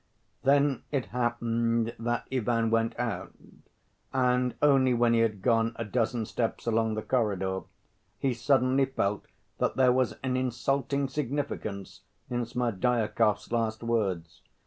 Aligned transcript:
Then 0.41 0.81
it 0.91 1.05
happened 1.13 1.93
that 1.99 2.25
Ivan 2.31 2.71
went 2.71 2.97
out, 2.97 3.35
and 4.11 4.55
only 4.59 4.95
when 4.95 5.13
he 5.13 5.19
had 5.19 5.43
gone 5.43 5.73
a 5.75 5.85
dozen 5.85 6.25
steps 6.25 6.65
along 6.65 6.95
the 6.95 7.03
corridor, 7.03 7.61
he 8.17 8.33
suddenly 8.33 8.85
felt 8.85 9.27
that 9.59 9.75
there 9.75 9.91
was 9.91 10.15
an 10.23 10.35
insulting 10.35 11.07
significance 11.07 12.01
in 12.31 12.47
Smerdyakov's 12.47 13.51
last 13.51 13.83
words. 13.83 14.41